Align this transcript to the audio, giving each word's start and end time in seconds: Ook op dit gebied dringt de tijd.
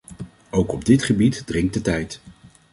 Ook 0.49 0.71
op 0.71 0.85
dit 0.85 1.03
gebied 1.03 1.43
dringt 1.45 1.73
de 1.73 1.81
tijd. 1.81 2.19